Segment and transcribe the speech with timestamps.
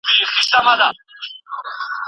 [0.07, 1.01] ښارونو پراختیا موندله.